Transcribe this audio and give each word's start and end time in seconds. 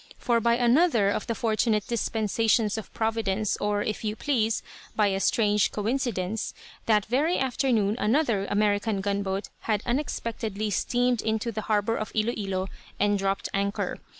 For 0.17 0.39
by 0.39 0.55
another 0.55 1.11
of 1.11 1.27
the 1.27 1.35
fortunate 1.35 1.85
dispensations 1.85 2.75
of 2.75 2.91
providence, 2.91 3.55
or 3.61 3.83
if 3.83 4.03
you 4.03 4.15
please, 4.15 4.63
by 4.95 5.09
a 5.09 5.19
strange 5.19 5.71
coincidence, 5.71 6.55
that 6.87 7.05
very 7.05 7.37
afternoon 7.37 7.97
another 7.99 8.47
American 8.49 8.99
gunboat 9.01 9.49
had 9.69 9.83
unexpectedly 9.85 10.71
steamed 10.71 11.21
into 11.21 11.51
the 11.51 11.61
harbour 11.69 11.97
of 11.97 12.11
Ilo 12.15 12.33
Ilo 12.35 12.67
and 12.99 13.19
dropped 13.19 13.47
anchor. 13.53 13.99